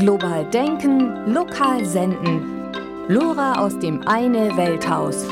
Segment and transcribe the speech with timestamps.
[0.00, 2.72] Global denken, lokal senden.
[3.08, 5.26] Lora aus dem Eine Welthaus.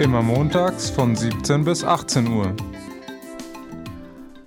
[0.00, 2.56] Immer montags von 17 bis 18 Uhr.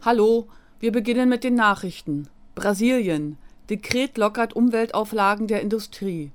[0.02, 0.50] Hallo,
[0.82, 2.28] wir beginnen mit den Nachrichten.
[2.56, 3.38] Brasilien.
[3.70, 6.32] Dekret lockert Umweltauflagen der Industrie.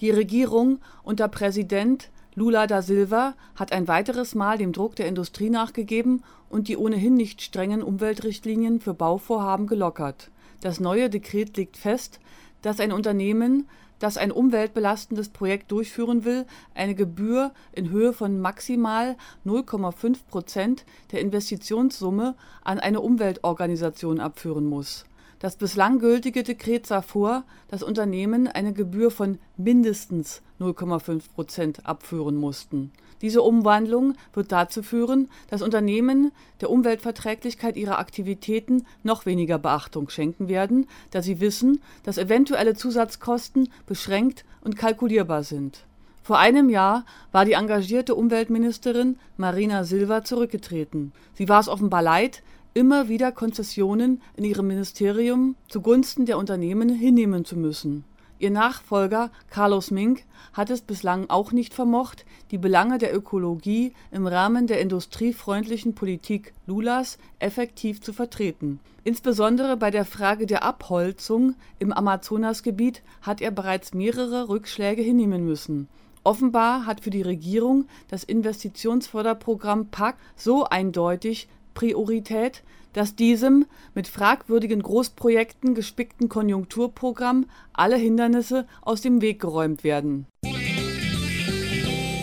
[0.00, 5.48] Die Regierung unter Präsident Lula da Silva hat ein weiteres Mal dem Druck der Industrie
[5.48, 10.30] nachgegeben und die ohnehin nicht strengen Umweltrichtlinien für Bauvorhaben gelockert.
[10.60, 12.20] Das neue Dekret legt fest,
[12.62, 13.68] dass ein Unternehmen,
[13.98, 21.20] das ein umweltbelastendes Projekt durchführen will, eine Gebühr in Höhe von maximal 0,5 Prozent der
[21.20, 25.04] Investitionssumme an eine Umweltorganisation abführen muss
[25.38, 32.36] das bislang gültige Dekret sah vor, dass Unternehmen eine Gebühr von mindestens 0,5 Prozent abführen
[32.36, 32.90] mussten.
[33.22, 40.48] Diese Umwandlung wird dazu führen, dass Unternehmen der Umweltverträglichkeit ihrer Aktivitäten noch weniger Beachtung schenken
[40.48, 45.84] werden, da sie wissen, dass eventuelle Zusatzkosten beschränkt und kalkulierbar sind.
[46.22, 51.12] Vor einem Jahr war die engagierte Umweltministerin Marina Silva zurückgetreten.
[51.34, 52.42] Sie war es offenbar leid,
[52.76, 58.04] immer wieder Konzessionen in ihrem Ministerium zugunsten der Unternehmen hinnehmen zu müssen.
[58.38, 64.26] Ihr Nachfolger Carlos Mink hat es bislang auch nicht vermocht, die Belange der Ökologie im
[64.26, 68.78] Rahmen der industriefreundlichen Politik Lulas effektiv zu vertreten.
[69.04, 75.88] Insbesondere bei der Frage der Abholzung im Amazonasgebiet hat er bereits mehrere Rückschläge hinnehmen müssen.
[76.24, 84.82] Offenbar hat für die Regierung das Investitionsförderprogramm PAC so eindeutig Priorität, dass diesem mit fragwürdigen
[84.82, 90.26] Großprojekten gespickten Konjunkturprogramm alle Hindernisse aus dem Weg geräumt werden.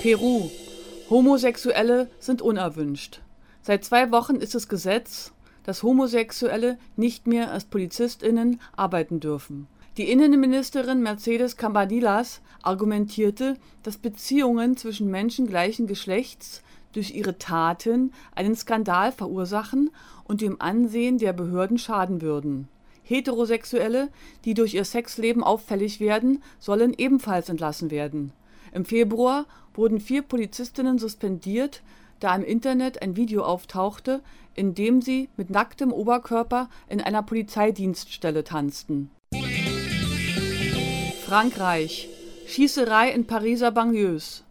[0.02, 0.50] Peru.
[1.10, 3.22] Homosexuelle sind unerwünscht.
[3.62, 5.32] Seit zwei Wochen ist es Gesetz,
[5.64, 9.68] dass Homosexuelle nicht mehr als PolizistInnen arbeiten dürfen.
[9.98, 16.64] Die Innenministerin Mercedes Cambadillas argumentierte, dass Beziehungen zwischen Menschen gleichen Geschlechts
[16.94, 19.90] durch ihre Taten einen Skandal verursachen
[20.24, 22.70] und dem Ansehen der Behörden schaden würden.
[23.04, 24.10] Heterosexuelle,
[24.46, 28.32] die durch ihr Sexleben auffällig werden, sollen ebenfalls entlassen werden.
[28.72, 31.84] Im Februar wurden vier Polizistinnen suspendiert,
[32.20, 34.22] da im Internet ein Video auftauchte,
[34.56, 39.12] in dem sie mit nacktem Oberkörper in einer Polizeidienststelle tanzten.
[41.26, 42.10] Frankreich
[42.46, 44.43] Schießerei in Pariser Banlieues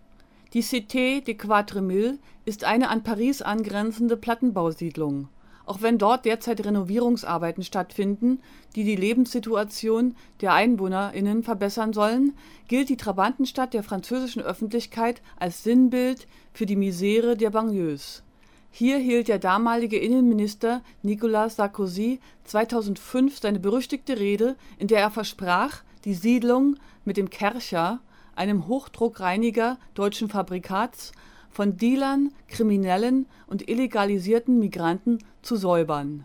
[0.53, 5.29] die Cité des Quatre Mille ist eine an Paris angrenzende Plattenbausiedlung.
[5.65, 8.41] Auch wenn dort derzeit Renovierungsarbeiten stattfinden,
[8.75, 12.35] die die Lebenssituation der EinwohnerInnen verbessern sollen,
[12.69, 18.23] gilt die Trabantenstadt der französischen Öffentlichkeit als Sinnbild für die Misere der Banlieues.
[18.71, 25.83] Hier hielt der damalige Innenminister Nicolas Sarkozy 2005 seine berüchtigte Rede, in der er versprach,
[26.05, 28.01] die Siedlung mit dem Kercher
[28.35, 31.13] einem Hochdruckreiniger deutschen Fabrikats,
[31.53, 36.25] von Dealern, Kriminellen und illegalisierten Migranten zu säubern.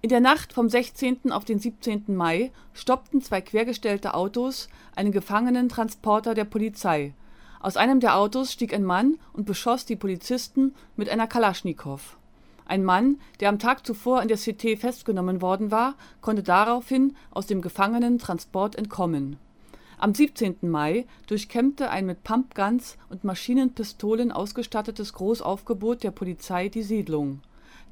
[0.00, 1.30] In der Nacht vom 16.
[1.30, 2.04] auf den 17.
[2.08, 7.14] Mai stoppten zwei quergestellte Autos einen Gefangenentransporter der Polizei.
[7.60, 12.16] Aus einem der Autos stieg ein Mann und beschoss die Polizisten mit einer Kalaschnikow.
[12.64, 17.46] Ein Mann, der am Tag zuvor in der Cité festgenommen worden war, konnte daraufhin aus
[17.46, 19.38] dem Gefangenentransport entkommen
[20.02, 20.56] am 17.
[20.62, 27.40] Mai durchkämmte ein mit Pumpguns und Maschinenpistolen ausgestattetes Großaufgebot der Polizei die Siedlung.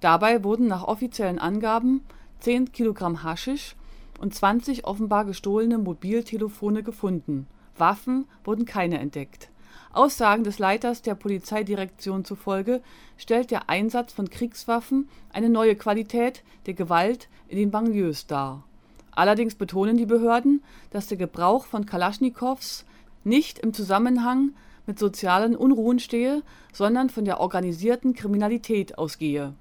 [0.01, 2.05] Dabei wurden nach offiziellen Angaben
[2.41, 3.77] 10 Kilogramm Haschisch
[4.19, 7.47] und 20 offenbar gestohlene Mobiltelefone gefunden.
[7.79, 9.49] Waffen wurden keine entdeckt.
[9.93, 12.83] Aussagen des Leiters der Polizeidirektion zufolge
[13.19, 18.65] stellt der Einsatz von Kriegswaffen eine neue Qualität der Gewalt in den Banlieues dar
[19.13, 22.85] Allerdings betonen die Behörden, dass der Gebrauch von Kalaschnikows
[23.25, 24.55] nicht im Zusammenhang
[24.87, 29.55] mit sozialen Unruhen stehe, sondern von der organisierten Kriminalität ausgehe.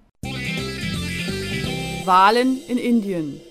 [2.05, 3.41] Wahlen in Indien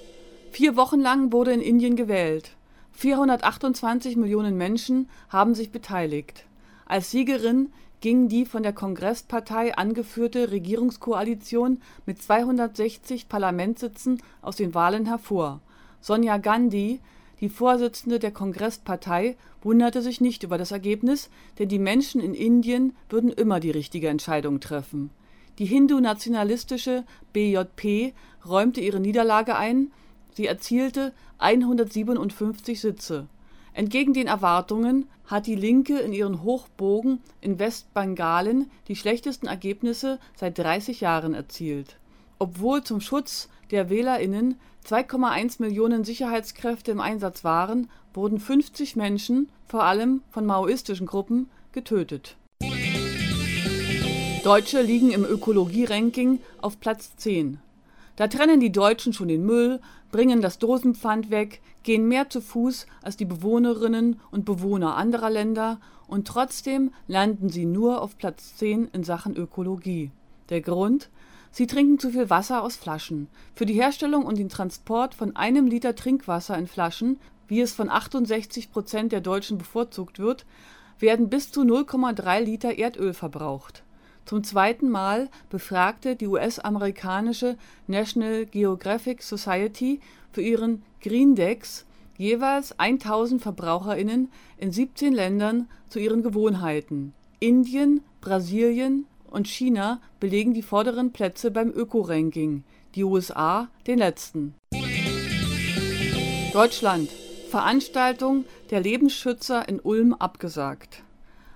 [0.50, 2.56] Vier Wochen lang wurde in Indien gewählt.
[2.92, 6.46] 428 Millionen Menschen haben sich beteiligt.
[6.84, 7.70] Als Siegerin
[8.00, 15.60] ging die von der Kongresspartei angeführte Regierungskoalition mit 260 Parlamentssitzen aus den Wahlen hervor
[16.00, 17.00] Sonia Gandhi,
[17.40, 22.96] die Vorsitzende der Kongresspartei, wunderte sich nicht über das Ergebnis, denn die Menschen in Indien
[23.08, 25.10] würden immer die richtige Entscheidung treffen.
[25.58, 28.12] Die hindu-nationalistische BJP
[28.46, 29.90] räumte ihre Niederlage ein,
[30.34, 33.26] sie erzielte 157 Sitze.
[33.74, 40.58] Entgegen den Erwartungen hat die Linke in ihren Hochbogen in Westbengalen die schlechtesten Ergebnisse seit
[40.58, 41.96] 30 Jahren erzielt
[42.38, 49.82] Obwohl zum Schutz der WählerInnen 2,1 Millionen Sicherheitskräfte im Einsatz waren, wurden 50 Menschen, vor
[49.84, 52.36] allem von maoistischen Gruppen, getötet.
[54.44, 57.58] Deutsche liegen im Ökologie-Ranking auf Platz 10.
[58.16, 59.80] Da trennen die Deutschen schon den Müll,
[60.10, 65.80] bringen das Dosenpfand weg, gehen mehr zu Fuß als die Bewohnerinnen und Bewohner anderer Länder
[66.06, 70.10] und trotzdem landen sie nur auf Platz 10 in Sachen Ökologie.
[70.48, 71.10] Der Grund?
[71.58, 73.26] Sie trinken zu viel Wasser aus Flaschen.
[73.52, 77.18] Für die Herstellung und den Transport von einem Liter Trinkwasser in Flaschen,
[77.48, 80.46] wie es von 68 Prozent der Deutschen bevorzugt wird,
[81.00, 83.82] werden bis zu 0,3 Liter Erdöl verbraucht.
[84.24, 87.56] Zum zweiten Mal befragte die US-amerikanische
[87.88, 89.98] National Geographic Society
[90.30, 97.14] für ihren Greendex jeweils 1000 VerbraucherInnen in 17 Ländern zu ihren Gewohnheiten.
[97.40, 102.64] Indien, Brasilien und China belegen die vorderen Plätze beim Öko-Ranking,
[102.94, 104.54] die USA den letzten.
[106.52, 107.10] Deutschland
[107.50, 111.02] Veranstaltung der Lebensschützer in Ulm abgesagt.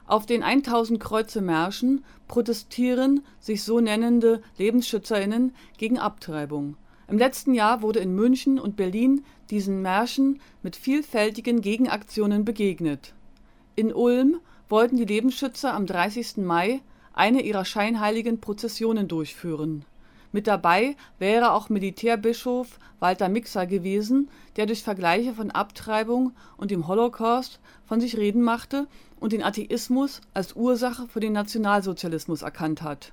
[0.07, 6.77] Auf den 1000 Kreuze Märschen protestieren sich so nennende LebensschützerInnen gegen Abtreibung.
[7.09, 13.13] Im letzten Jahr wurde in München und Berlin diesen Märschen mit vielfältigen Gegenaktionen begegnet.
[13.77, 16.39] In Ulm wollten die Lebensschützer am 30.
[16.39, 16.81] Mai
[17.15, 19.85] eine ihrer scheinheiligen Prozessionen durchführen.
[20.33, 26.89] Mit dabei wäre auch Militärbischof Walter Mixer gewesen, der durch Vergleiche von Abtreibung und dem
[26.89, 28.87] Holocaust von sich reden machte
[29.21, 33.13] und den Atheismus als Ursache für den Nationalsozialismus erkannt hat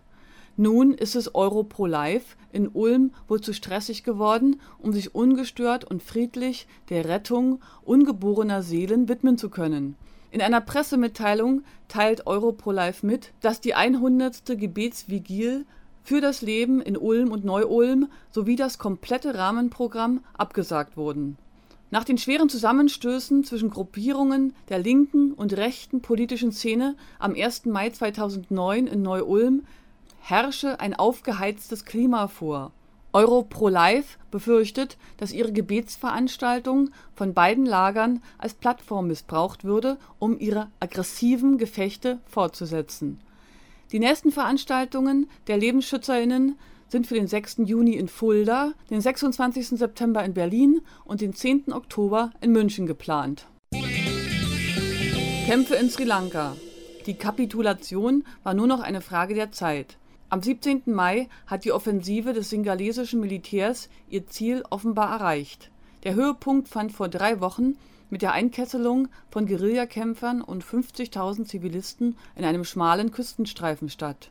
[0.60, 6.68] nun ist es Euro-pro-Life in Ulm wohl zu stressig geworden, um sich ungestört und friedlich
[6.90, 9.96] der Rettung ungeborener Seelen widmen zu können.
[10.31, 14.46] In einer Pressemitteilung teilt Euro-pro-Life mit, dass die 100.
[14.46, 15.66] Gebetsvigil
[16.04, 21.38] für das Leben in Ulm und Neu-Ulm sowie das komplette Rahmenprogramm abgesagt wurden.
[21.92, 27.66] Nach den schweren Zusammenstößen zwischen Gruppierungen der linken und rechten politischen Szene am 1.
[27.66, 29.64] Mai 2009 in Neu-Ulm
[30.20, 32.72] herrsche ein aufgeheiztes Klima vor.
[33.14, 41.58] Euro-Pro-Life befürchtet, dass ihre Gebetsveranstaltung von beiden Lagern als Plattform missbraucht würde, um ihre aggressiven
[41.58, 43.20] Gefechte fortzusetzen.
[43.92, 46.58] Die nächsten Veranstaltungen der Lebensschützerinnen
[46.88, 47.58] sind für den 6.
[47.66, 49.70] Juni in Fulda, den 26.
[49.70, 51.72] September in Berlin und den 10.
[51.72, 53.48] Oktober in München geplant.
[55.46, 56.56] Kämpfe in Sri Lanka.
[57.08, 59.98] Die Kapitulation war nur noch eine Frage der Zeit.
[60.31, 60.84] Am 17.
[60.86, 65.72] Mai hat die Offensive des singalesischen Militärs ihr Ziel offenbar erreicht.
[66.04, 67.78] Der Höhepunkt fand vor drei Wochen
[68.12, 74.30] mit der Einkesselung von Guerillakämpfern und 50.000 Zivilisten in einem schmalen Küstenstreifen statt.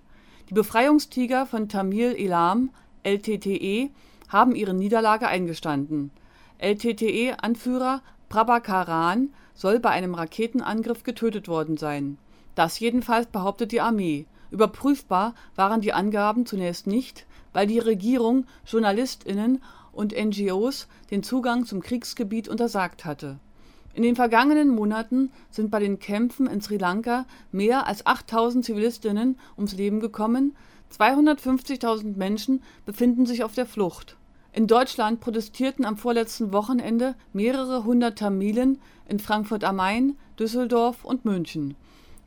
[0.49, 2.71] Die Befreiungstiger von Tamil Elam
[3.03, 3.91] (LTTE)
[4.29, 6.13] haben ihre Niederlage eingestanden.
[6.59, 12.19] LTTE-Anführer Prabhakaran soll bei einem Raketenangriff getötet worden sein.
[12.55, 19.63] Das jedenfalls behauptet die Armee Überprüfbar waren die Angaben zunächst nicht, weil die Regierung JournalistInnen
[19.93, 23.39] und NGOs den Zugang zum Kriegsgebiet untersagt hatte.
[23.95, 29.39] In den vergangenen Monaten sind bei den Kämpfen in Sri Lanka mehr als 8000 Zivilistinnen
[29.57, 30.57] ums Leben gekommen,
[30.97, 34.17] 250.000 Menschen befinden sich auf der Flucht.
[34.53, 41.25] In Deutschland protestierten am vorletzten Wochenende mehrere hundert Tamilen in Frankfurt am Main, Düsseldorf und
[41.25, 41.75] München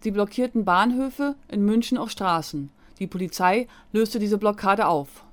[0.03, 2.69] Sie blockierten Bahnhöfe, in München auch Straßen.
[2.97, 5.23] Die Polizei löste diese Blockade auf.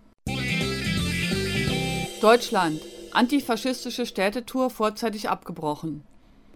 [2.21, 2.81] Deutschland:
[3.13, 6.03] Antifaschistische Städtetour vorzeitig abgebrochen.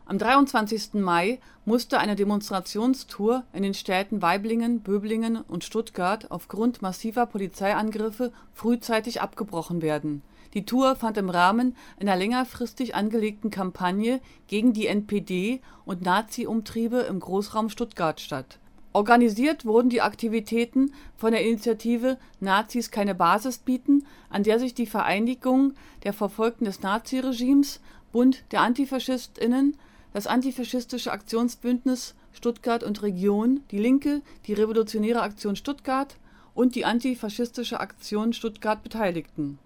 [0.04, 0.94] Am 23.
[0.94, 9.22] Mai musste eine Demonstrationstour in den Städten Waiblingen, Böblingen und Stuttgart aufgrund massiver Polizeiangriffe frühzeitig
[9.22, 10.22] abgebrochen werden
[10.54, 17.20] die Tour fand im Rahmen einer längerfristig angelegten Kampagne gegen die NPD und Nazi-Umtriebe im
[17.20, 18.58] Großraum Stuttgart statt.
[18.94, 24.86] Organisiert wurden die Aktivitäten von der Initiative Nazis keine Basis bieten, an der sich die
[24.86, 25.72] Vereinigung
[26.04, 27.80] der Verfolgten des Naziregimes,
[28.12, 29.78] Bund der AntifaschistInnen,
[30.12, 36.16] das Antifaschistische Aktionsbündnis Stuttgart und Region, die Linke, die Revolutionäre Aktion Stuttgart
[36.52, 39.58] und die Antifaschistische Aktion Stuttgart beteiligten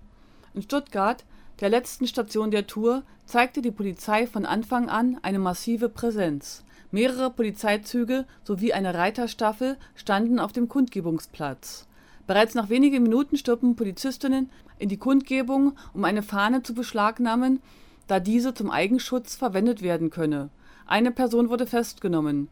[0.56, 1.24] in Stuttgart,
[1.60, 6.64] der letzten Station der Tour, zeigte die Polizei von Anfang an eine massive Präsenz.
[6.90, 11.86] Mehrere Polizeizüge sowie eine Reiterstaffel standen auf dem Kundgebungsplatz.
[12.26, 17.60] Bereits nach wenigen Minuten stürmten Polizistinnen in die Kundgebung, um eine Fahne zu beschlagnahmen,
[18.06, 20.48] da diese zum Eigenschutz verwendet werden könne.
[20.86, 22.48] Eine Person wurde festgenommen.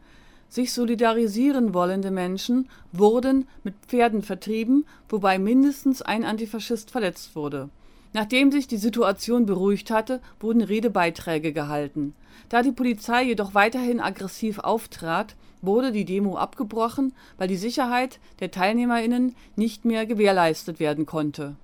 [0.47, 7.69] Sich solidarisieren wollende Menschen wurden mit Pferden vertrieben, wobei mindestens ein Antifaschist verletzt wurde.
[8.15, 12.15] Nachdem sich die Situation beruhigt hatte, wurden Redebeiträge gehalten.
[12.47, 18.51] Da die Polizei jedoch weiterhin aggressiv auftrat, wurde die Demo abgebrochen, weil die Sicherheit der
[18.51, 21.57] TeilnehmerInnen nicht mehr gewährleistet werden konnte.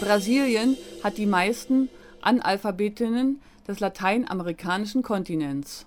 [0.00, 1.88] Brasilien hat die meisten
[2.20, 5.86] Analphabetinnen des lateinamerikanischen Kontinents.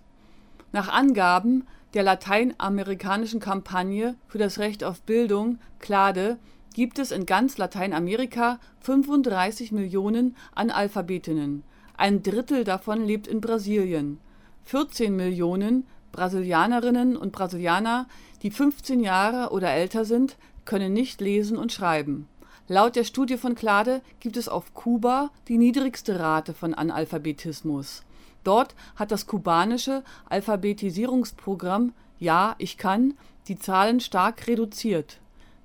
[0.72, 6.38] Nach Angaben der lateinamerikanischen Kampagne für das Recht auf Bildung (CLADE)
[6.74, 11.64] gibt es in ganz Lateinamerika 35 Millionen Analphabetinnen,
[11.98, 14.20] ein Drittel davon lebt in Brasilien.
[14.64, 18.08] 14 Millionen Brasilianerinnen und Brasilianer,
[18.42, 22.28] die 15 Jahre oder älter sind, können nicht lesen und schreiben.
[22.68, 28.04] Laut der Studie von CLADE gibt es auf Kuba die niedrigste Rate von Analphabetismus
[28.44, 33.16] Dort hat das kubanische Alphabetisierungsprogramm Ja, ich kann
[33.48, 35.20] die Zahlen stark reduziert.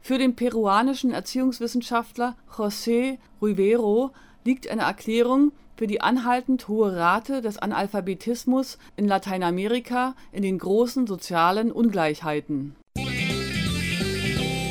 [0.07, 4.13] Für den peruanischen Erziehungswissenschaftler José Rivero
[4.45, 11.09] liegt eine Erklärung für die anhaltend hohe Rate des Analphabetismus in Lateinamerika in den großen
[11.09, 12.77] sozialen Ungleichheiten.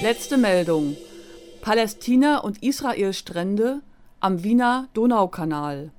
[0.01, 0.95] Letzte Meldung:
[1.59, 3.81] Palästina und Israel-Strände
[4.21, 5.91] am Wiener Donaukanal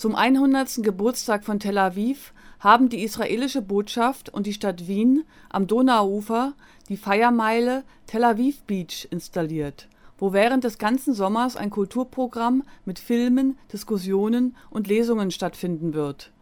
[0.00, 0.82] zum 100.
[0.82, 6.54] Geburtstag von Tel Aviv haben die israelische Botschaft und die Stadt Wien am Donauufer
[6.90, 13.56] die Feiermeile Tel Aviv Beach installiert, wo während des ganzen Sommers ein Kulturprogramm mit Filmen,
[13.72, 16.32] Diskussionen und Lesungen stattfinden wird.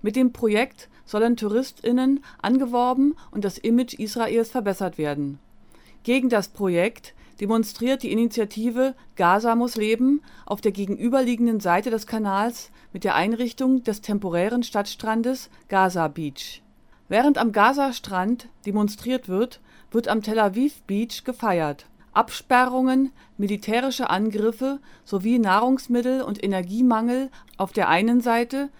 [0.00, 5.38] Mit dem Projekt sollen TouristInnen angeworben und das Image Israels verbessert werden.
[6.04, 12.70] Gegen das Projekt demonstriert die Initiative Gaza muss leben auf der gegenüberliegenden Seite des Kanals
[12.94, 16.62] mit der Einrichtung des temporären Stadtstrandes Gaza Beach.
[17.08, 19.60] Während am Gazastrand demonstriert wird,
[19.90, 21.86] wird am Tel Aviv Beach gefeiert.
[22.12, 28.70] Absperrungen, militärische Angriffe sowie Nahrungsmittel und Energiemangel auf der einen Seite,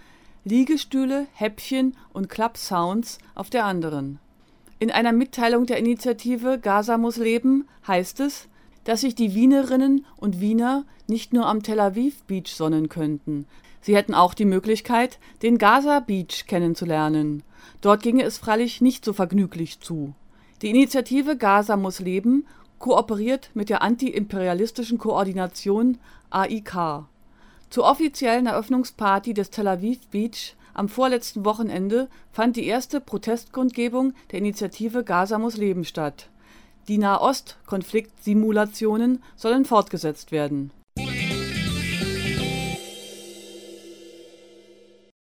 [0.44, 4.18] Liegestühle, Häppchen und Club-Sounds auf der anderen
[4.78, 8.48] in einer Mitteilung der Initiative Gaza muss leben heißt es,
[8.84, 13.46] dass sich die Wienerinnen und Wiener nicht nur am Tel Aviv Beach sonnen könnten.
[13.80, 17.42] Sie hätten auch die Möglichkeit, den Gaza Beach kennenzulernen.
[17.80, 20.14] Dort ginge es freilich nicht so vergnüglich zu.
[20.62, 22.46] Die Initiative Gaza muss leben
[22.80, 25.98] kooperiert mit der antiimperialistischen Koordination
[26.30, 27.04] AIK.
[27.70, 34.40] Zur offiziellen Eröffnungsparty des Tel Aviv Beach am vorletzten Wochenende fand die erste Protestkundgebung der
[34.40, 36.28] Initiative Gaza muss leben statt.
[36.88, 40.72] Die Nahost-Konfliktsimulationen sollen fortgesetzt werden